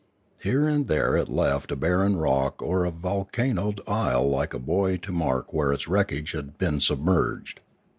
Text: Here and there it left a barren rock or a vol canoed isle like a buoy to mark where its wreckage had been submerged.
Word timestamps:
Here 0.41 0.67
and 0.67 0.87
there 0.87 1.15
it 1.15 1.29
left 1.29 1.71
a 1.71 1.75
barren 1.75 2.17
rock 2.17 2.59
or 2.59 2.85
a 2.85 2.89
vol 2.91 3.25
canoed 3.31 3.81
isle 3.87 4.27
like 4.27 4.55
a 4.55 4.57
buoy 4.57 4.97
to 4.97 5.11
mark 5.11 5.53
where 5.53 5.71
its 5.71 5.87
wreckage 5.87 6.31
had 6.31 6.57
been 6.57 6.79
submerged. 6.81 7.59